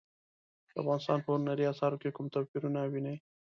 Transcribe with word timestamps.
د 0.71 0.73
افغانستان 0.81 1.17
په 1.23 1.29
هنري 1.35 1.65
اثارو 1.71 2.01
کې 2.01 2.15
کوم 2.15 2.25
توپیرونه 2.35 2.79
وینئ؟ 2.93 3.15